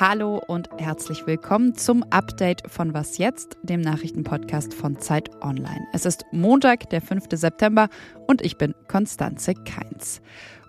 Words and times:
Hallo 0.00 0.42
und 0.46 0.68
herzlich 0.78 1.26
willkommen 1.26 1.74
zum 1.76 2.02
Update 2.10 2.62
von 2.70 2.94
Was 2.94 3.18
jetzt, 3.18 3.56
dem 3.62 3.80
Nachrichtenpodcast 3.80 4.74
von 4.74 4.98
Zeit 4.98 5.30
Online. 5.42 5.86
Es 5.92 6.04
ist 6.04 6.24
Montag, 6.32 6.90
der 6.90 7.00
5. 7.00 7.24
September 7.32 7.88
und 8.26 8.42
ich 8.42 8.58
bin 8.58 8.74
Konstanze 8.88 9.54
Keins. 9.54 10.20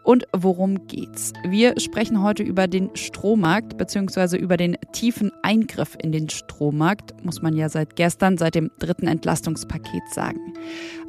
Und 0.05 0.27
worum 0.31 0.85
geht's? 0.87 1.33
Wir 1.47 1.79
sprechen 1.79 2.21
heute 2.21 2.43
über 2.43 2.67
den 2.67 2.95
Strommarkt 2.95 3.75
bzw. 3.77 4.37
über 4.37 4.55
den 4.55 4.77
tiefen 4.93 5.31
Eingriff 5.41 5.97
in 5.99 6.11
den 6.11 6.29
Strommarkt, 6.29 7.25
muss 7.25 7.41
man 7.41 7.55
ja 7.55 7.69
seit 7.69 7.95
gestern, 7.95 8.37
seit 8.37 8.53
dem 8.53 8.69
dritten 8.77 9.07
Entlastungspaket 9.07 10.03
sagen. 10.13 10.53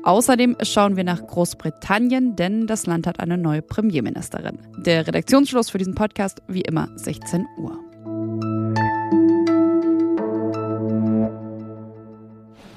Außerdem 0.02 0.56
schauen 0.62 0.96
wir 0.96 1.04
nach 1.04 1.26
Großbritannien, 1.26 2.36
denn 2.36 2.66
das 2.66 2.86
Land 2.86 3.06
hat 3.06 3.20
eine 3.20 3.36
neue 3.36 3.60
Premierministerin. 3.60 4.58
Der 4.78 5.06
Redaktionsschluss 5.06 5.68
für 5.68 5.78
diesen 5.78 5.94
Podcast 5.94 6.40
wie 6.48 6.62
immer 6.62 6.88
16 6.96 7.46
Uhr. 7.58 7.85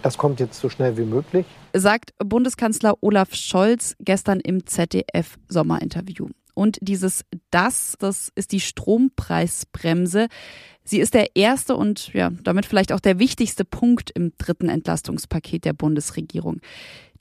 Das 0.09 0.17
kommt 0.17 0.39
jetzt 0.39 0.59
so 0.59 0.69
schnell 0.69 0.97
wie 0.97 1.05
möglich. 1.05 1.45
Sagt 1.71 2.15
Bundeskanzler 2.17 2.95
Olaf 3.01 3.35
Scholz 3.35 3.95
gestern 3.99 4.39
im 4.39 4.65
ZDF-Sommerinterview. 4.65 6.29
Und 6.55 6.79
dieses 6.81 7.25
Das, 7.51 7.93
das 7.99 8.31
ist 8.33 8.51
die 8.51 8.59
Strompreisbremse. 8.59 10.27
Sie 10.83 10.99
ist 10.99 11.13
der 11.13 11.35
erste 11.35 11.75
und 11.75 12.11
ja, 12.13 12.31
damit 12.43 12.65
vielleicht 12.65 12.91
auch 12.91 12.99
der 12.99 13.19
wichtigste 13.19 13.65
Punkt 13.65 14.09
im 14.09 14.33
dritten 14.39 14.67
Entlastungspaket 14.67 15.63
der 15.63 15.73
Bundesregierung. 15.73 16.59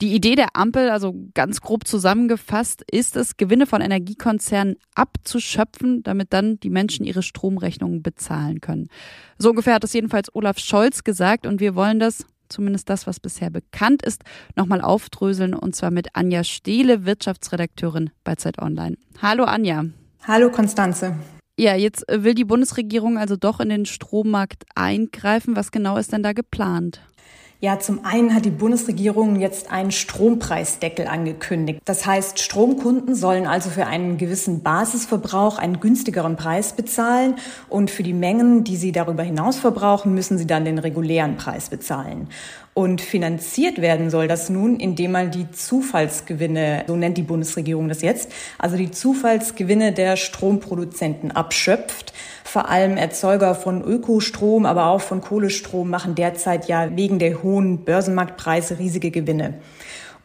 Die 0.01 0.15
Idee 0.15 0.33
der 0.33 0.55
Ampel, 0.55 0.89
also 0.89 1.13
ganz 1.35 1.61
grob 1.61 1.85
zusammengefasst, 1.85 2.83
ist 2.91 3.15
es, 3.15 3.37
Gewinne 3.37 3.67
von 3.67 3.81
Energiekonzernen 3.81 4.77
abzuschöpfen, 4.95 6.01
damit 6.01 6.33
dann 6.33 6.59
die 6.59 6.71
Menschen 6.71 7.05
ihre 7.05 7.21
Stromrechnungen 7.21 8.01
bezahlen 8.01 8.61
können. 8.61 8.89
So 9.37 9.51
ungefähr 9.51 9.75
hat 9.75 9.83
es 9.83 9.93
jedenfalls 9.93 10.33
Olaf 10.33 10.57
Scholz 10.57 11.03
gesagt 11.03 11.45
und 11.45 11.59
wir 11.59 11.75
wollen 11.75 11.99
das 11.99 12.25
zumindest 12.49 12.89
das, 12.89 13.07
was 13.07 13.19
bisher 13.19 13.49
bekannt 13.49 14.01
ist, 14.01 14.23
nochmal 14.55 14.81
aufdröseln 14.81 15.53
und 15.53 15.75
zwar 15.75 15.91
mit 15.91 16.15
Anja 16.15 16.43
Stehle, 16.43 17.05
Wirtschaftsredakteurin 17.05 18.09
bei 18.23 18.35
Zeit 18.35 18.59
Online. 18.59 18.97
Hallo 19.21 19.45
Anja. 19.45 19.85
Hallo 20.27 20.51
Konstanze. 20.51 21.15
Ja, 21.59 21.75
jetzt 21.75 22.05
will 22.09 22.35
die 22.35 22.45
Bundesregierung 22.45 23.17
also 23.17 23.35
doch 23.35 23.59
in 23.59 23.67
den 23.67 23.85
Strommarkt 23.85 24.63
eingreifen. 24.75 25.57
Was 25.57 25.71
genau 25.71 25.97
ist 25.97 26.13
denn 26.13 26.23
da 26.23 26.31
geplant? 26.31 27.01
Ja, 27.61 27.77
zum 27.77 28.05
einen 28.05 28.33
hat 28.33 28.45
die 28.45 28.51
Bundesregierung 28.51 29.37
jetzt 29.41 29.69
einen 29.69 29.91
Strompreisdeckel 29.91 31.07
angekündigt. 31.07 31.81
Das 31.83 32.05
heißt, 32.05 32.39
Stromkunden 32.39 33.15
sollen 33.15 33.45
also 33.45 33.69
für 33.69 33.85
einen 33.85 34.17
gewissen 34.17 34.63
Basisverbrauch 34.63 35.57
einen 35.57 35.81
günstigeren 35.81 36.37
Preis 36.37 36.71
bezahlen 36.71 37.35
und 37.67 37.91
für 37.91 38.03
die 38.03 38.13
Mengen, 38.13 38.63
die 38.63 38.77
sie 38.77 38.93
darüber 38.93 39.23
hinaus 39.23 39.59
verbrauchen, 39.59 40.13
müssen 40.13 40.37
sie 40.37 40.47
dann 40.47 40.63
den 40.63 40.79
regulären 40.79 41.35
Preis 41.35 41.67
bezahlen. 41.67 42.29
Und 42.79 43.01
finanziert 43.01 43.81
werden 43.81 44.09
soll 44.09 44.29
das 44.29 44.49
nun, 44.49 44.79
indem 44.79 45.11
man 45.11 45.31
die 45.31 45.51
Zufallsgewinne, 45.51 46.85
so 46.87 46.95
nennt 46.95 47.17
die 47.17 47.23
Bundesregierung 47.23 47.89
das 47.89 48.01
jetzt, 48.01 48.31
also 48.57 48.77
die 48.77 48.89
Zufallsgewinne 48.89 49.91
der 49.91 50.15
Stromproduzenten 50.15 51.31
abschöpft. 51.31 52.13
Vor 52.45 52.69
allem 52.69 52.95
Erzeuger 52.95 53.53
von 53.53 53.83
Ökostrom, 53.83 54.65
aber 54.65 54.85
auch 54.85 55.01
von 55.01 55.19
Kohlestrom 55.19 55.89
machen 55.89 56.15
derzeit 56.15 56.69
ja 56.69 56.95
wegen 56.95 57.19
der 57.19 57.43
hohen 57.43 57.83
Börsenmarktpreise 57.83 58.79
riesige 58.79 59.11
Gewinne. 59.11 59.55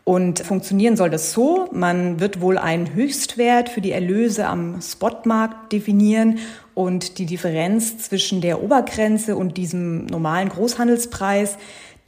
Und 0.05 0.39
funktionieren 0.39 0.97
soll 0.97 1.11
das 1.11 1.33
so, 1.33 1.69
man 1.73 2.21
wird 2.21 2.41
wohl 2.41 2.57
einen 2.57 2.95
Höchstwert 2.95 3.69
für 3.69 3.81
die 3.81 3.91
Erlöse 3.91 4.47
am 4.47 4.81
Spotmarkt 4.81 5.73
definieren 5.73 6.39
und 6.75 7.19
die 7.19 7.27
Differenz 7.27 7.99
zwischen 7.99 8.41
der 8.41 8.63
Obergrenze 8.63 9.35
und 9.35 9.57
diesem 9.57 10.07
normalen 10.07 10.51
Großhandelspreis, 10.51 11.57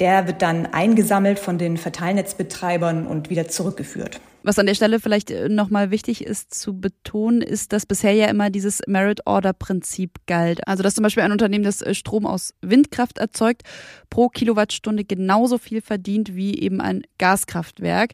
der 0.01 0.27
wird 0.27 0.43
dann 0.43 0.67
eingesammelt 0.67 1.39
von 1.39 1.59
den 1.59 1.77
Verteilnetzbetreibern 1.77 3.07
und 3.07 3.31
wieder 3.31 3.49
zurückgeführt. 3.49 4.21
Was 4.47 4.61
an 4.61 4.67
der 4.67 4.77
Stelle 4.77 5.01
vielleicht 5.01 5.33
äh, 5.33 5.49
nochmal 5.49 5.91
wichtig 5.91 6.25
ist 6.25 6.55
zu 6.55 6.79
betonen, 6.79 7.43
ist, 7.43 7.73
dass 7.73 7.84
bisher 7.84 8.12
ja 8.12 8.27
immer 8.29 8.49
dieses 8.49 8.81
Merit-Order-Prinzip 8.87 10.21
galt. 10.29 10.69
Also 10.69 10.85
dass 10.85 10.95
zum 10.95 11.03
Beispiel 11.03 11.25
ein 11.25 11.33
Unternehmen, 11.33 11.65
das 11.65 11.83
äh, 11.83 11.95
Strom 11.95 12.27
aus 12.27 12.55
Windkraft 12.61 13.19
erzeugt, 13.19 13.62
pro 14.09 14.29
Kilowattstunde 14.29 15.05
genauso 15.05 15.59
viel 15.59 15.81
verdient 15.81 16.37
wie 16.37 16.61
eben 16.61 16.81
ein 16.81 17.03
Gaskraftwerk. 17.19 18.12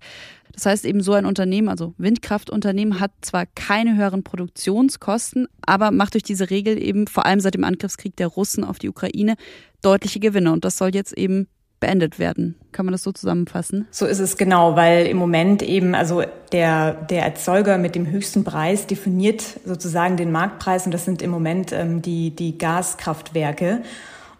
Das 0.55 0.65
heißt 0.65 0.87
eben 0.87 1.03
so 1.03 1.13
ein 1.13 1.27
Unternehmen, 1.27 1.69
also 1.69 1.93
Windkraftunternehmen, 1.99 2.99
hat 2.99 3.13
zwar 3.21 3.45
keine 3.45 3.97
höheren 3.97 4.25
Produktionskosten, 4.25 5.49
aber 5.67 5.91
macht 5.91 6.15
durch 6.15 6.23
diese 6.23 6.49
Regel 6.49 6.83
eben 6.83 7.09
vor 7.09 7.27
allem 7.27 7.41
seit 7.41 7.55
dem 7.55 7.65
Angriffskrieg 7.65 8.17
der 8.17 8.29
Russen 8.29 8.65
auf 8.65 8.79
die 8.79 8.89
Ukraine 8.89 9.35
deutliche 9.83 10.19
Gewinne. 10.19 10.51
Und 10.53 10.65
das 10.65 10.79
soll 10.79 10.95
jetzt 10.95 11.13
eben 11.13 11.47
beendet 11.83 12.19
werden. 12.19 12.55
Kann 12.71 12.87
man 12.87 12.93
das 12.93 13.03
so 13.03 13.13
zusammenfassen? 13.13 13.87
So 13.91 14.07
ist 14.07 14.21
es 14.21 14.39
genau, 14.39 14.77
weil 14.77 15.07
im 15.07 15.19
Moment 15.19 15.63
eben, 15.63 15.95
also 15.95 16.23
der, 16.53 16.93
der 16.93 17.25
Erzeuger 17.25 17.77
mit 17.77 17.95
dem 17.95 18.07
höchsten 18.07 18.45
Preis 18.45 18.87
definiert 18.87 19.43
sozusagen 19.67 20.17
den 20.17 20.33
Marktpreis 20.33 20.87
und 20.87 20.95
das 20.95 21.05
sind 21.05 21.21
im 21.21 21.31
Moment 21.31 21.73
ähm, 21.73 22.01
die, 22.01 22.31
die 22.31 22.57
Gaskraftwerke. 22.57 23.83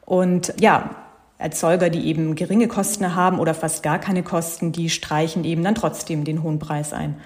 Und 0.07 0.55
ja, 0.61 0.91
Erzeuger, 1.37 1.91
die 1.91 2.07
eben 2.07 2.37
geringe 2.37 2.69
Kosten 2.69 3.15
haben 3.17 3.41
oder 3.41 3.55
fast 3.55 3.83
gar 3.83 3.99
keine 3.99 4.23
Kosten, 4.23 4.71
die 4.71 4.89
streichen 4.89 5.45
eben 5.45 5.65
dann 5.65 5.75
trotzdem 5.75 6.25
den 6.25 6.43
hohen 6.43 6.61
Preis 6.61 6.93
ein 6.93 7.17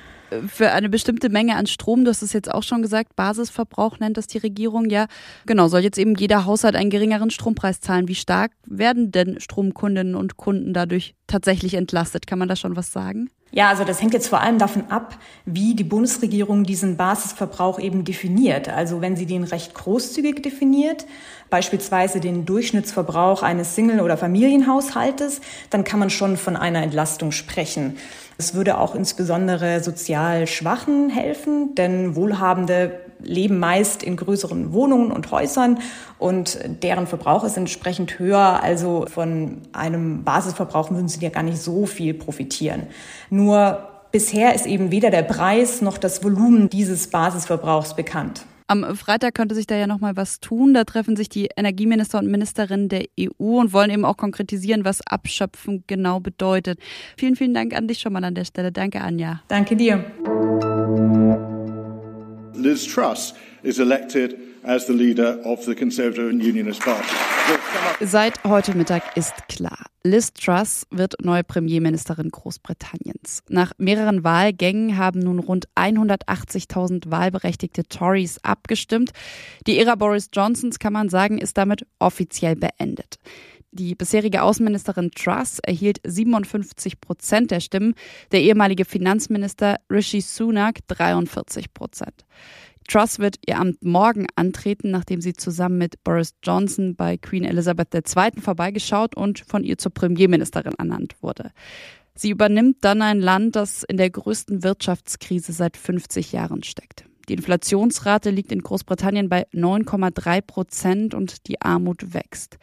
für 0.49 0.73
eine 0.73 0.89
bestimmte 0.89 1.29
Menge 1.29 1.57
an 1.57 1.67
Strom, 1.67 2.05
du 2.05 2.11
hast 2.11 2.23
es 2.23 2.33
jetzt 2.33 2.53
auch 2.53 2.63
schon 2.63 2.83
gesagt, 2.83 3.17
Basisverbrauch 3.17 3.99
nennt 3.99 4.17
das 4.17 4.27
die 4.27 4.39
Regierung 4.39 4.89
ja. 4.91 5.07
Genau, 5.47 5.69
soll 5.69 5.81
jetzt 5.81 5.99
eben 5.99 6.15
jeder 6.15 6.45
Haushalt 6.45 6.77
einen 6.77 6.91
geringeren 6.91 7.31
Strompreis 7.31 7.81
zahlen. 7.81 8.09
Wie 8.09 8.15
stark 8.15 8.53
werden 8.67 9.13
denn 9.13 9.41
Stromkundinnen 9.41 10.15
und 10.15 10.37
Kunden 10.37 10.73
dadurch 10.73 11.15
tatsächlich 11.27 11.75
entlastet? 11.75 12.27
Kann 12.27 12.39
man 12.39 12.49
da 12.49 12.57
schon 12.57 12.77
was 12.77 12.93
sagen? 12.93 13.31
Ja, 13.53 13.69
also 13.69 13.85
das 13.85 14.03
hängt 14.03 14.13
jetzt 14.13 14.29
vor 14.29 14.41
allem 14.41 14.59
davon 14.59 14.91
ab, 14.91 15.17
wie 15.45 15.75
die 15.75 15.85
Bundesregierung 15.85 16.65
diesen 16.65 16.97
Basisverbrauch 16.97 17.79
eben 17.79 18.05
definiert. 18.05 18.69
Also 18.69 19.01
wenn 19.01 19.17
sie 19.17 19.25
den 19.25 19.45
recht 19.45 19.73
großzügig 19.73 20.43
definiert, 20.43 21.07
beispielsweise 21.49 22.21
den 22.21 22.45
Durchschnittsverbrauch 22.45 23.43
eines 23.43 23.75
Single- 23.75 24.01
oder 24.01 24.17
Familienhaushaltes, 24.17 25.41
dann 25.71 25.85
kann 25.85 26.01
man 26.01 26.11
schon 26.11 26.37
von 26.37 26.57
einer 26.57 26.83
Entlastung 26.83 27.33
sprechen. 27.33 27.97
Es 28.37 28.53
würde 28.55 28.79
auch 28.79 28.95
insbesondere 28.95 29.83
sozial 29.83 30.47
Schwachen 30.47 31.09
helfen, 31.09 31.75
denn 31.77 32.17
Wohlhabende 32.17 33.06
leben 33.21 33.59
meist 33.59 34.03
in 34.03 34.17
größeren 34.17 34.73
Wohnungen 34.73 35.13
und 35.13 35.31
Häusern 35.31 35.79
und 36.19 36.59
deren 36.83 37.07
Verbrauch 37.07 37.45
ist 37.45 37.57
entsprechend 37.57 38.19
höher. 38.19 38.63
Also 38.63 39.07
von 39.09 39.63
einem 39.73 40.25
Basisverbrauch 40.25 40.91
würden 40.91 41.09
sie 41.09 41.21
ja 41.21 41.31
gar 41.31 41.43
nicht 41.43 41.59
so 41.59 41.87
viel 41.87 42.15
profitieren. 42.15 42.85
Nur 43.31 43.89
bisher 44.13 44.55
ist 44.55 44.67
eben 44.67 44.91
weder 44.91 45.11
der 45.11 45.23
Preis 45.23 45.83
noch 45.83 45.99
das 45.99 46.23
Volumen 46.25 46.71
dieses 46.71 47.09
Basisverbrauchs 47.09 47.95
bekannt. 47.95 48.47
Am 48.69 48.97
Freitag 48.97 49.35
könnte 49.35 49.55
sich 49.55 49.67
da 49.69 49.77
ja 49.77 49.87
noch 49.87 50.01
mal 50.01 50.17
was 50.17 50.41
tun. 50.41 50.75
Da 50.75 50.83
treffen 50.85 51.15
sich 51.15 51.29
die 51.29 51.49
Energieminister 51.57 52.19
und 52.19 52.29
Ministerinnen 52.29 52.89
der 52.89 53.05
EU 53.21 53.61
und 53.61 53.73
wollen 53.73 53.91
eben 53.91 54.05
auch 54.05 54.17
konkretisieren, 54.17 54.85
was 54.85 55.07
Abschöpfen 55.07 55.85
genau 55.87 56.19
bedeutet. 56.19 56.81
Vielen, 57.17 57.37
vielen 57.37 57.55
Dank 57.55 57.75
an 57.77 57.87
dich 57.87 58.01
schon 58.01 58.13
mal 58.13 58.25
an 58.25 58.35
der 58.35 58.45
Stelle. 58.45 58.73
Danke, 58.73 59.01
Anja. 59.01 59.41
Danke 59.49 59.77
dir. 59.77 60.05
Liz 62.57 62.87
Truss 62.87 63.35
is 63.63 63.79
elected 63.79 64.37
as 64.63 64.87
the 64.87 64.93
leader 64.93 65.41
of 65.45 65.65
the 65.65 65.75
Conservative 65.75 66.29
and 66.31 66.43
Unionist 66.43 66.81
Party. 66.81 67.07
Seit 68.01 68.43
heute 68.45 68.77
Mittag 68.77 69.03
ist 69.17 69.35
klar, 69.49 69.87
Liz 70.03 70.33
Truss 70.33 70.87
wird 70.91 71.15
neue 71.23 71.45
Premierministerin 71.45 72.31
Großbritanniens. 72.31 73.43
Nach 73.49 73.73
mehreren 73.79 74.25
Wahlgängen 74.25 74.97
haben 74.97 75.21
nun 75.21 75.39
rund 75.39 75.69
180.000 75.77 77.11
wahlberechtigte 77.11 77.85
Tories 77.85 78.39
abgestimmt. 78.43 79.13
Die 79.67 79.79
Ära 79.79 79.95
Boris 79.95 80.31
Johnsons, 80.33 80.79
kann 80.79 80.93
man 80.93 81.09
sagen, 81.09 81.39
ist 81.39 81.57
damit 81.57 81.87
offiziell 81.99 82.57
beendet. 82.57 83.19
Die 83.79 83.95
bisherige 83.95 84.43
Außenministerin 84.43 85.11
Truss 85.11 85.59
erhielt 85.59 85.99
57 86.03 86.99
Prozent 86.99 87.51
der 87.51 87.61
Stimmen, 87.61 87.95
der 88.33 88.41
ehemalige 88.41 88.87
Finanzminister 88.87 89.77
Rishi 89.91 90.23
Sunak 90.23 90.79
43 90.89 91.75
Prozent. 91.75 92.25
Truss 92.89 93.19
wird 93.19 93.37
ihr 93.47 93.59
Amt 93.59 93.85
morgen 93.85 94.29
antreten, 94.35 94.91
nachdem 94.91 95.21
sie 95.21 95.35
zusammen 95.35 95.77
mit 95.77 96.03
Boris 96.05 96.35
Johnson 96.43 96.97
bei 96.97 97.19
Queen 97.19 97.45
Elizabeth 97.45 97.95
II. 97.95 98.41
vorbeigeschaut 98.41 99.15
und 99.15 99.41
von 99.41 99.63
ihr 99.63 99.77
zur 99.77 99.93
Premierministerin 99.93 100.73
ernannt 100.79 101.15
wurde. 101.21 101.51
Sie 102.15 102.31
übernimmt 102.31 102.79
dann 102.81 103.03
ein 103.03 103.21
Land, 103.21 103.57
das 103.57 103.83
in 103.83 103.99
der 103.99 104.09
größten 104.09 104.63
Wirtschaftskrise 104.63 105.53
seit 105.53 105.77
50 105.77 106.33
Jahren 106.33 106.63
steckt. 106.63 107.05
Die 107.29 107.35
Inflationsrate 107.35 108.31
liegt 108.31 108.53
in 108.53 108.63
Großbritannien 108.63 109.29
bei 109.29 109.47
9,3 109.53 110.41
Prozent 110.41 111.13
und 111.13 111.47
die 111.49 111.61
Armut 111.61 112.15
wächst. 112.15 112.57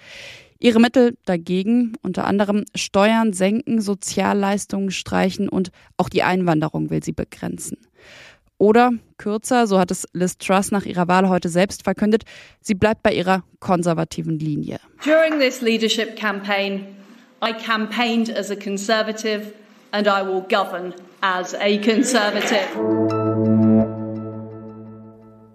Ihre 0.63 0.79
Mittel 0.79 1.17
dagegen 1.25 1.91
unter 2.03 2.23
anderem 2.23 2.63
Steuern 2.73 3.33
senken, 3.33 3.81
Sozialleistungen 3.81 4.91
streichen 4.91 5.49
und 5.49 5.71
auch 5.97 6.07
die 6.07 6.23
Einwanderung 6.23 6.89
will 6.89 7.03
sie 7.03 7.11
begrenzen. 7.11 7.77
Oder 8.59 8.93
kürzer, 9.17 9.67
so 9.67 9.77
hat 9.77 9.91
es 9.91 10.07
Liz 10.13 10.37
Truss 10.37 10.71
nach 10.71 10.85
ihrer 10.85 11.09
Wahl 11.09 11.27
heute 11.27 11.49
selbst 11.49 11.83
verkündet, 11.83 12.23
sie 12.61 12.75
bleibt 12.75 13.03
bei 13.03 13.13
ihrer 13.13 13.43
konservativen 13.59 14.39
Linie. 14.39 14.79
During 15.03 15.37
this 15.37 15.59
leadership 15.59 16.15
campaign, 16.15 16.85
I 17.43 17.51
campaigned 17.51 18.29
as 18.33 18.49
a 18.49 18.55
conservative 18.55 19.51
and 19.91 20.07
I 20.07 20.25
will 20.25 20.45
govern 20.47 20.93
as 21.19 21.53
a 21.55 21.77
conservative. 21.79 23.22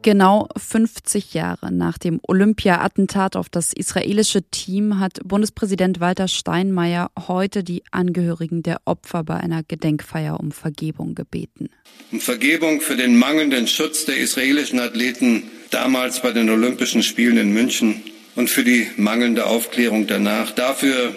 Genau 0.02 0.48
50 0.56 1.34
Jahre 1.34 1.72
nach 1.72 1.98
dem 1.98 2.20
Olympia-Attentat 2.22 3.34
auf 3.34 3.48
das 3.48 3.72
israelische 3.72 4.42
Team 4.42 5.00
hat 5.00 5.18
Bundespräsident 5.24 5.98
Walter 5.98 6.28
Steinmeier 6.28 7.10
heute 7.26 7.64
die 7.64 7.82
Angehörigen 7.90 8.62
der 8.62 8.80
Opfer 8.84 9.24
bei 9.24 9.34
einer 9.34 9.64
Gedenkfeier 9.64 10.38
um 10.38 10.52
Vergebung 10.52 11.16
gebeten. 11.16 11.68
Um 12.12 12.20
Vergebung 12.20 12.80
für 12.80 12.96
den 12.96 13.18
mangelnden 13.18 13.66
Schutz 13.66 14.04
der 14.04 14.18
israelischen 14.18 14.78
Athleten 14.78 15.42
damals 15.70 16.22
bei 16.22 16.30
den 16.30 16.48
Olympischen 16.48 17.02
Spielen 17.02 17.36
in 17.36 17.52
München 17.52 18.02
und 18.36 18.48
für 18.48 18.62
die 18.62 18.88
mangelnde 18.96 19.46
Aufklärung 19.46 20.06
danach. 20.06 20.52
Dafür, 20.52 21.14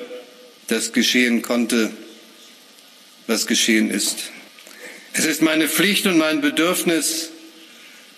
dass 0.68 0.92
geschehen 0.92 1.44
konnte, 1.44 1.92
was 3.28 3.46
geschehen 3.46 3.92
ist. 3.92 4.32
Es 5.14 5.26
ist 5.26 5.42
meine 5.44 5.68
Pflicht 5.68 6.08
und 6.08 6.18
mein 6.18 6.42
Bedürfnis, 6.42 7.32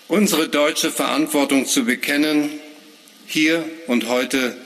unsere 0.08 0.48
deutsche 0.48 0.90
Verantwortung 0.90 1.66
zu 1.66 1.84
bekennen, 1.84 2.50
hier 3.26 3.64
und 3.86 4.08
heute 4.08 4.56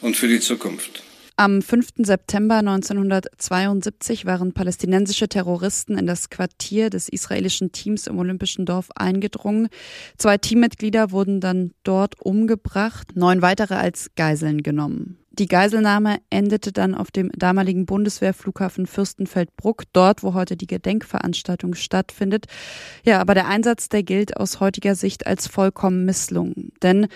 und 0.00 0.16
für 0.16 0.28
die 0.28 0.40
Zukunft. 0.40 1.02
Am 1.36 1.62
5. 1.62 1.94
September 1.96 2.58
1972 2.58 4.24
waren 4.24 4.52
palästinensische 4.52 5.28
Terroristen 5.28 5.98
in 5.98 6.06
das 6.06 6.30
Quartier 6.30 6.90
des 6.90 7.08
israelischen 7.08 7.72
Teams 7.72 8.06
im 8.06 8.20
Olympischen 8.20 8.66
Dorf 8.66 8.90
eingedrungen. 8.94 9.68
Zwei 10.16 10.38
Teammitglieder 10.38 11.10
wurden 11.10 11.40
dann 11.40 11.72
dort 11.82 12.20
umgebracht, 12.20 13.16
neun 13.16 13.42
weitere 13.42 13.74
als 13.74 14.10
Geiseln 14.14 14.62
genommen. 14.62 15.18
Die 15.38 15.46
Geiselnahme 15.46 16.18
endete 16.30 16.70
dann 16.70 16.94
auf 16.94 17.10
dem 17.10 17.30
damaligen 17.32 17.86
Bundeswehrflughafen 17.86 18.86
Fürstenfeldbruck, 18.86 19.82
dort, 19.92 20.22
wo 20.22 20.34
heute 20.34 20.56
die 20.56 20.68
Gedenkveranstaltung 20.68 21.74
stattfindet. 21.74 22.46
Ja, 23.04 23.20
aber 23.20 23.34
der 23.34 23.48
Einsatz, 23.48 23.88
der 23.88 24.04
gilt 24.04 24.36
aus 24.36 24.60
heutiger 24.60 24.94
Sicht 24.94 25.26
als 25.26 25.48
vollkommen 25.48 26.04
misslungen. 26.04 26.72
Denn 26.82 27.08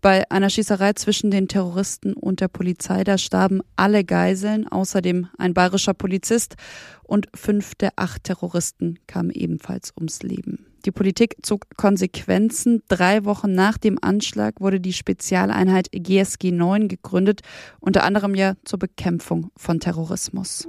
bei 0.00 0.30
einer 0.30 0.50
Schießerei 0.50 0.94
zwischen 0.94 1.30
den 1.30 1.48
Terroristen 1.48 2.14
und 2.14 2.40
der 2.40 2.48
Polizei, 2.48 3.04
da 3.04 3.18
starben 3.18 3.60
alle 3.76 4.04
Geiseln, 4.04 4.66
außerdem 4.66 5.28
ein 5.38 5.54
bayerischer 5.54 5.94
Polizist 5.94 6.56
und 7.02 7.28
fünf 7.34 7.74
der 7.74 7.92
acht 7.96 8.24
Terroristen 8.24 8.98
kamen 9.06 9.30
ebenfalls 9.30 9.92
ums 9.96 10.22
Leben. 10.22 10.66
Die 10.86 10.92
Politik 10.92 11.36
zog 11.42 11.66
Konsequenzen. 11.76 12.82
Drei 12.88 13.24
Wochen 13.26 13.52
nach 13.52 13.76
dem 13.76 13.98
Anschlag 14.00 14.60
wurde 14.60 14.80
die 14.80 14.94
Spezialeinheit 14.94 15.88
GSG 15.92 16.52
9 16.52 16.88
gegründet, 16.88 17.42
unter 17.80 18.04
anderem 18.04 18.34
ja 18.34 18.54
zur 18.64 18.78
Bekämpfung 18.78 19.50
von 19.56 19.80
Terrorismus. 19.80 20.66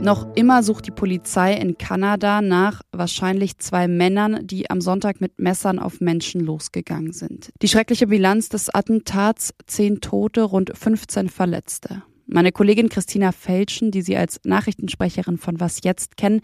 Noch 0.00 0.34
immer 0.36 0.62
sucht 0.62 0.86
die 0.86 0.92
Polizei 0.92 1.54
in 1.54 1.76
Kanada 1.76 2.40
nach 2.40 2.82
wahrscheinlich 2.92 3.58
zwei 3.58 3.88
Männern, 3.88 4.46
die 4.46 4.70
am 4.70 4.80
Sonntag 4.80 5.20
mit 5.20 5.38
Messern 5.38 5.78
auf 5.78 6.00
Menschen 6.00 6.40
losgegangen 6.40 7.12
sind. 7.12 7.50
Die 7.60 7.68
schreckliche 7.68 8.06
Bilanz 8.06 8.48
des 8.48 8.72
Attentats, 8.72 9.52
zehn 9.66 10.00
Tote, 10.00 10.42
rund 10.42 10.72
15 10.74 11.28
Verletzte. 11.28 12.02
Meine 12.26 12.52
Kollegin 12.52 12.88
Christina 12.88 13.32
Felschen, 13.32 13.90
die 13.90 14.02
Sie 14.02 14.16
als 14.16 14.38
Nachrichtensprecherin 14.44 15.38
von 15.38 15.60
Was 15.60 15.82
Jetzt 15.82 16.16
kennen, 16.16 16.42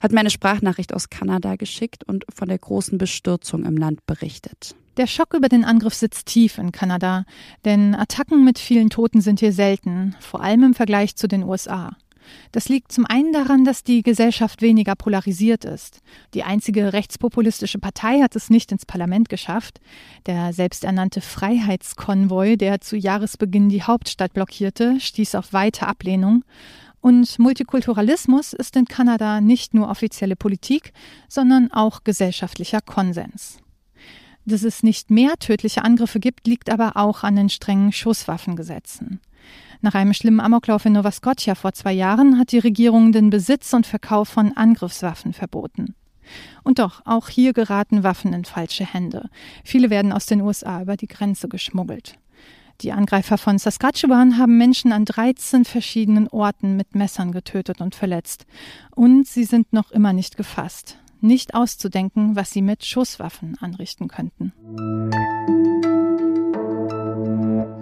hat 0.00 0.10
mir 0.10 0.20
eine 0.20 0.30
Sprachnachricht 0.30 0.92
aus 0.92 1.08
Kanada 1.08 1.56
geschickt 1.56 2.04
und 2.04 2.24
von 2.34 2.48
der 2.48 2.58
großen 2.58 2.98
Bestürzung 2.98 3.64
im 3.64 3.76
Land 3.76 4.04
berichtet. 4.06 4.74
Der 4.96 5.06
Schock 5.06 5.34
über 5.34 5.50
den 5.50 5.64
Angriff 5.64 5.92
sitzt 5.92 6.26
tief 6.26 6.56
in 6.56 6.72
Kanada, 6.72 7.24
denn 7.66 7.94
Attacken 7.94 8.44
mit 8.44 8.58
vielen 8.58 8.88
Toten 8.88 9.20
sind 9.20 9.40
hier 9.40 9.52
selten, 9.52 10.16
vor 10.20 10.42
allem 10.42 10.64
im 10.64 10.74
Vergleich 10.74 11.16
zu 11.16 11.28
den 11.28 11.42
USA. 11.42 11.96
Das 12.52 12.68
liegt 12.68 12.92
zum 12.92 13.06
einen 13.06 13.32
daran, 13.32 13.64
dass 13.64 13.84
die 13.84 14.02
Gesellschaft 14.02 14.62
weniger 14.62 14.94
polarisiert 14.94 15.64
ist. 15.64 16.00
Die 16.34 16.42
einzige 16.42 16.92
rechtspopulistische 16.92 17.78
Partei 17.78 18.20
hat 18.20 18.36
es 18.36 18.50
nicht 18.50 18.72
ins 18.72 18.86
Parlament 18.86 19.28
geschafft. 19.28 19.80
Der 20.26 20.52
selbsternannte 20.52 21.20
Freiheitskonvoi, 21.20 22.56
der 22.56 22.80
zu 22.80 22.96
Jahresbeginn 22.96 23.68
die 23.68 23.82
Hauptstadt 23.82 24.32
blockierte, 24.32 25.00
stieß 25.00 25.34
auf 25.34 25.52
weite 25.52 25.86
Ablehnung. 25.86 26.44
Und 27.00 27.38
Multikulturalismus 27.38 28.52
ist 28.52 28.74
in 28.74 28.86
Kanada 28.86 29.40
nicht 29.40 29.74
nur 29.74 29.88
offizielle 29.88 30.34
Politik, 30.34 30.92
sondern 31.28 31.70
auch 31.70 32.02
gesellschaftlicher 32.02 32.80
Konsens. 32.80 33.58
Dass 34.44 34.62
es 34.62 34.82
nicht 34.82 35.10
mehr 35.10 35.34
tödliche 35.38 35.84
Angriffe 35.84 36.20
gibt, 36.20 36.46
liegt 36.46 36.70
aber 36.70 36.96
auch 36.96 37.24
an 37.24 37.36
den 37.36 37.48
strengen 37.48 37.92
Schusswaffengesetzen. 37.92 39.20
Nach 39.80 39.94
einem 39.94 40.14
schlimmen 40.14 40.40
Amoklauf 40.40 40.84
in 40.84 40.94
Nova 40.94 41.10
Scotia 41.10 41.54
vor 41.54 41.72
zwei 41.72 41.92
Jahren 41.92 42.38
hat 42.38 42.52
die 42.52 42.58
Regierung 42.58 43.12
den 43.12 43.30
Besitz 43.30 43.72
und 43.72 43.86
Verkauf 43.86 44.28
von 44.28 44.56
Angriffswaffen 44.56 45.32
verboten. 45.32 45.94
Und 46.64 46.78
doch, 46.78 47.02
auch 47.04 47.28
hier 47.28 47.52
geraten 47.52 48.02
Waffen 48.02 48.32
in 48.32 48.44
falsche 48.44 48.84
Hände. 48.84 49.28
Viele 49.64 49.90
werden 49.90 50.12
aus 50.12 50.26
den 50.26 50.40
USA 50.40 50.82
über 50.82 50.96
die 50.96 51.06
Grenze 51.06 51.48
geschmuggelt. 51.48 52.18
Die 52.82 52.92
Angreifer 52.92 53.38
von 53.38 53.58
Saskatchewan 53.58 54.36
haben 54.36 54.58
Menschen 54.58 54.92
an 54.92 55.06
13 55.06 55.64
verschiedenen 55.64 56.28
Orten 56.28 56.76
mit 56.76 56.94
Messern 56.94 57.32
getötet 57.32 57.80
und 57.80 57.94
verletzt. 57.94 58.44
Und 58.94 59.26
sie 59.26 59.44
sind 59.44 59.72
noch 59.72 59.92
immer 59.92 60.12
nicht 60.12 60.36
gefasst. 60.36 60.98
Nicht 61.22 61.54
auszudenken, 61.54 62.36
was 62.36 62.50
sie 62.50 62.60
mit 62.60 62.84
Schusswaffen 62.84 63.56
anrichten 63.60 64.08
könnten. 64.08 64.52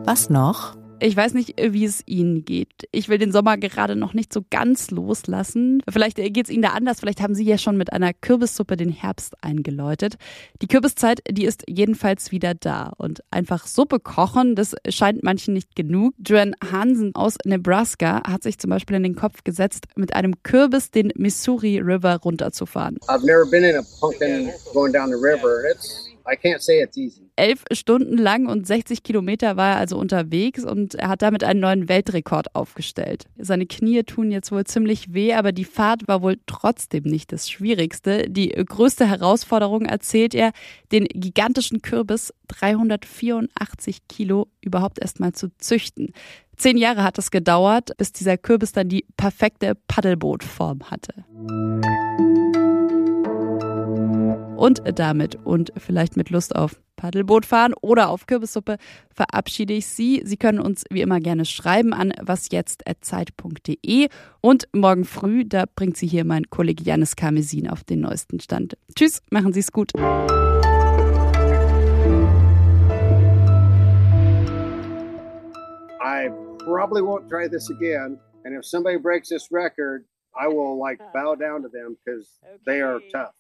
Was 0.05 0.31
noch? 0.31 0.77
Ich 1.01 1.17
weiß 1.17 1.35
nicht, 1.35 1.55
wie 1.61 1.85
es 1.85 2.03
Ihnen 2.07 2.45
geht. 2.45 2.89
Ich 2.93 3.09
will 3.09 3.19
den 3.19 3.33
Sommer 3.33 3.59
gerade 3.59 3.97
noch 3.97 4.15
nicht 4.15 4.33
so 4.33 4.43
ganz 4.49 4.91
loslassen. 4.91 5.83
Vielleicht 5.89 6.17
geht 6.17 6.45
es 6.45 6.51
Ihnen 6.51 6.63
da 6.63 6.71
anders. 6.71 7.01
Vielleicht 7.01 7.21
haben 7.21 7.35
Sie 7.35 7.45
ja 7.45 7.59
schon 7.59 7.77
mit 7.77 7.93
einer 7.93 8.15
Kürbissuppe 8.15 8.77
den 8.77 8.91
Herbst 8.91 9.35
eingeläutet. 9.43 10.15
Die 10.63 10.67
Kürbiszeit, 10.67 11.21
die 11.29 11.45
ist 11.45 11.65
jedenfalls 11.69 12.31
wieder 12.31 12.55
da. 12.55 12.93
Und 12.97 13.23
einfach 13.31 13.67
Suppe 13.67 14.01
kochen, 14.01 14.55
das 14.55 14.77
scheint 14.89 15.23
manchen 15.23 15.53
nicht 15.53 15.75
genug. 15.77 16.15
Joanne 16.25 16.55
Hansen 16.71 17.15
aus 17.15 17.37
Nebraska 17.45 18.23
hat 18.27 18.43
sich 18.43 18.59
zum 18.59 18.71
Beispiel 18.71 18.97
in 18.97 19.03
den 19.03 19.17
Kopf 19.17 19.45
gesetzt, 19.45 19.87
mit 19.97 20.15
einem 20.15 20.43
Kürbis 20.43 20.91
den 20.91 21.13
Missouri 21.17 21.81
River 21.81 22.17
runterzufahren. 22.25 22.99
I've 23.09 23.27
never 23.27 23.45
been 23.51 23.65
in 23.65 23.77
a 23.77 23.83
pumpkin 24.01 24.51
going 24.73 24.93
down 24.93 25.11
the 25.11 25.17
river. 25.17 25.65
It's 25.71 26.14
Elf 27.37 27.65
Stunden 27.73 28.17
lang 28.17 28.47
und 28.47 28.67
60 28.67 29.03
Kilometer 29.03 29.57
war 29.57 29.73
er 29.73 29.77
also 29.77 29.99
unterwegs 29.99 30.65
und 30.65 30.95
er 30.95 31.09
hat 31.09 31.23
damit 31.23 31.45
einen 31.45 31.61
neuen 31.61 31.89
Weltrekord 31.89 32.55
aufgestellt. 32.55 33.27
Seine 33.37 33.67
Knie 33.67 34.03
tun 34.05 34.31
jetzt 34.31 34.51
wohl 34.51 34.65
ziemlich 34.65 35.13
weh, 35.13 35.35
aber 35.35 35.53
die 35.53 35.65
Fahrt 35.65 36.09
war 36.09 36.23
wohl 36.23 36.39
trotzdem 36.47 37.05
nicht 37.05 37.33
das 37.33 37.51
Schwierigste. 37.51 38.31
Die 38.31 38.49
größte 38.49 39.09
Herausforderung 39.09 39.85
erzählt 39.85 40.35
er, 40.35 40.53
den 40.93 41.05
gigantischen 41.05 41.83
Kürbis 41.83 42.33
384 42.49 44.09
Kilo 44.09 44.49
überhaupt 44.61 44.99
erstmal 45.01 45.33
zu 45.33 45.49
züchten. 45.59 46.13
Zehn 46.57 46.77
Jahre 46.77 47.03
hat 47.03 47.19
es 47.19 47.31
gedauert, 47.31 47.97
bis 47.97 48.13
dieser 48.13 48.39
Kürbis 48.39 48.73
dann 48.73 48.89
die 48.89 49.05
perfekte 49.17 49.75
Paddelbootform 49.89 50.91
hatte. 50.91 51.25
Und 54.57 54.83
damit 54.99 55.37
und 55.45 55.73
vielleicht 55.77 56.17
mit 56.17 56.31
Lust 56.31 56.55
auf 56.55 56.81
Paddelboot 56.97 57.45
fahren 57.45 57.75
oder 57.83 58.09
auf 58.09 58.27
Kürbissuppe 58.27 58.77
verabschiede 59.13 59.75
ich 59.75 59.87
Sie. 59.87 60.23
Sie 60.25 60.37
können 60.37 60.61
uns 60.61 60.85
wie 60.91 61.03
immer 61.03 61.21
gerne 61.21 61.45
schreiben 61.45 61.93
an 61.93 62.13
wasjetzt.zeit.de 62.23 64.09
und 64.41 64.69
morgen 64.73 65.05
früh, 65.05 65.45
da 65.45 65.65
bringt 65.75 65.97
Sie 65.97 66.07
hier 66.07 66.25
mein 66.25 66.49
Kollege 66.51 66.83
Janis 66.85 67.17
Karmesin 67.17 67.69
auf 67.69 67.85
den 67.85 68.01
neuesten 68.01 68.41
Stand. 68.41 68.77
Tschüss, 68.95 69.23
machen 69.31 69.53
Sie 69.53 69.61
es 69.61 69.71
gut. 69.73 69.91
I 76.01 76.29
probably 76.65 77.03
won't 77.03 77.29
try 77.29 77.49
this 77.49 77.71
again. 77.71 78.19
And 78.45 78.55
if 78.55 78.65
somebody 78.65 78.99
breaks 78.99 79.29
this 79.29 79.51
record, 79.51 80.05
I 80.35 80.49
will 80.49 80.79
like 80.79 81.01
bow 81.13 81.35
down 81.35 81.63
to 81.63 81.69
them 81.69 81.97
because 82.05 82.29
they 82.65 82.81
are 82.83 83.01
tough. 83.13 83.35